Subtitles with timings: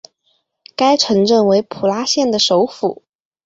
[0.75, 3.03] 该城镇为普拉县的首府。